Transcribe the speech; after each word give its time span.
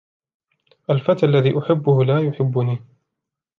الفتى 0.89 1.25
الذي 1.25 1.59
أحبه 1.59 2.03
لا 2.03 2.19
يحبني. 2.27 2.79